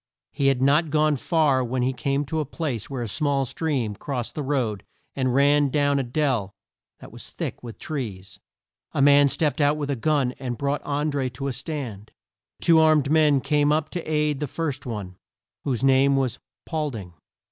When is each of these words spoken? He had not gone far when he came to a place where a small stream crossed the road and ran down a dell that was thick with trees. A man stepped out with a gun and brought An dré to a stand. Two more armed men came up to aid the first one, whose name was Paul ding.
He 0.31 0.47
had 0.47 0.63
not 0.63 0.89
gone 0.89 1.15
far 1.15 1.63
when 1.63 1.83
he 1.83 1.93
came 1.93 2.25
to 2.25 2.39
a 2.39 2.43
place 2.45 2.89
where 2.89 3.03
a 3.03 3.07
small 3.07 3.45
stream 3.45 3.93
crossed 3.95 4.33
the 4.33 4.41
road 4.41 4.83
and 5.15 5.35
ran 5.35 5.69
down 5.69 5.99
a 5.99 6.03
dell 6.03 6.55
that 6.99 7.11
was 7.11 7.29
thick 7.29 7.61
with 7.61 7.77
trees. 7.77 8.39
A 8.93 9.01
man 9.03 9.29
stepped 9.29 9.61
out 9.61 9.77
with 9.77 9.91
a 9.91 9.95
gun 9.95 10.31
and 10.39 10.57
brought 10.57 10.81
An 10.85 11.11
dré 11.11 11.31
to 11.33 11.45
a 11.45 11.53
stand. 11.53 12.13
Two 12.59 12.77
more 12.77 12.85
armed 12.85 13.11
men 13.11 13.41
came 13.41 13.71
up 13.71 13.89
to 13.91 14.01
aid 14.11 14.39
the 14.39 14.47
first 14.47 14.87
one, 14.87 15.17
whose 15.65 15.83
name 15.83 16.15
was 16.15 16.39
Paul 16.65 16.89
ding. 16.89 17.13